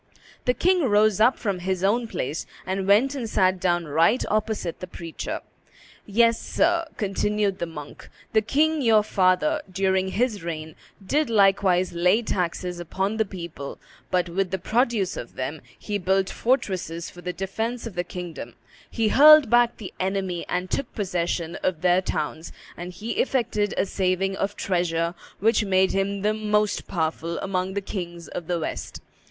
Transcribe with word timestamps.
The 0.45 0.55
king 0.55 0.81
rose 0.85 1.21
up 1.21 1.37
from 1.37 1.59
his 1.59 1.83
own 1.83 2.07
place, 2.07 2.47
and 2.65 2.87
went 2.87 3.13
and 3.13 3.29
sat 3.29 3.59
down 3.59 3.85
right 3.85 4.23
opposite 4.31 4.79
the 4.79 4.87
preacher. 4.87 5.41
"Yes, 6.07 6.41
sir," 6.41 6.87
continued 6.97 7.59
the 7.59 7.67
monk, 7.67 8.09
"the 8.33 8.41
king 8.41 8.81
your 8.81 9.03
father, 9.03 9.61
during 9.71 10.07
his 10.07 10.41
reign, 10.41 10.73
did 11.05 11.29
likewise 11.29 11.93
lay 11.93 12.23
taxes 12.23 12.79
upon 12.79 13.17
the 13.17 13.25
people, 13.25 13.77
but 14.09 14.27
with 14.27 14.49
the 14.49 14.57
produce 14.57 15.17
of 15.17 15.35
them 15.35 15.61
he 15.77 15.99
built 15.99 16.31
fortresses 16.31 17.11
for 17.11 17.21
the 17.21 17.31
defence 17.31 17.85
of 17.85 17.93
the 17.93 18.03
kingdom, 18.03 18.55
he 18.89 19.09
hurled 19.09 19.51
back 19.51 19.77
the 19.77 19.93
enemy 19.99 20.47
and 20.49 20.71
took 20.71 20.91
possession 20.95 21.57
of 21.61 21.81
their 21.81 22.01
towns, 22.01 22.51
and 22.75 22.93
he 22.93 23.11
effected 23.11 23.75
a 23.77 23.85
saving 23.85 24.35
of 24.35 24.55
treasure 24.55 25.13
which 25.39 25.63
made 25.63 25.91
him 25.91 26.23
the 26.23 26.33
most 26.33 26.87
powerful 26.87 27.37
amongst 27.37 27.75
the 27.75 27.81
kings 27.81 28.27
of 28.29 28.47
the 28.47 28.59
West. 28.59 28.99